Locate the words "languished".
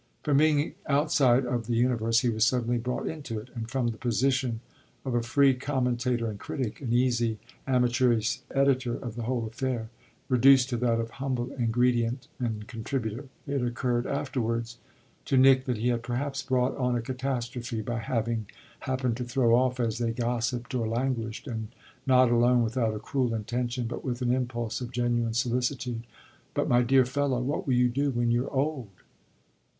20.87-21.45